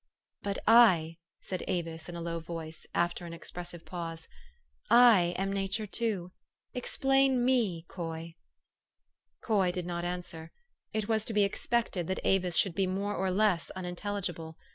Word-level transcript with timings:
"But 0.41 0.57
I," 0.67 1.17
said 1.41 1.63
Avis 1.67 2.09
in 2.09 2.15
a 2.15 2.21
low 2.23 2.39
voice, 2.39 2.87
after 2.91 3.27
an 3.27 3.35
ex 3.35 3.51
pressive 3.51 3.85
pause," 3.85 4.27
I 5.15 5.35
am 5.37 5.53
nature, 5.53 5.85
too. 5.85 6.31
Explain 6.73 7.45
me, 7.45 7.85
Coy." 7.87 8.33
Coy 9.43 9.71
did 9.71 9.85
not 9.85 10.03
answer. 10.03 10.51
It 10.91 11.07
was 11.07 11.23
to 11.25 11.33
be 11.33 11.43
expected 11.43 12.07
that 12.07 12.19
Avis 12.25 12.57
should 12.57 12.73
be 12.73 12.87
more 12.87 13.13
or 13.15 13.29
less 13.29 13.69
unintelligible. 13.75 14.57